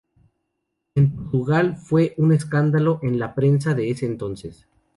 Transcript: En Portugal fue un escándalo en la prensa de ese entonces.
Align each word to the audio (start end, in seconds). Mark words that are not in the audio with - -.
En 0.95 1.11
Portugal 1.15 1.75
fue 1.77 2.15
un 2.17 2.33
escándalo 2.33 2.97
en 3.03 3.19
la 3.19 3.35
prensa 3.35 3.75
de 3.75 3.91
ese 3.91 4.07
entonces. 4.07 4.65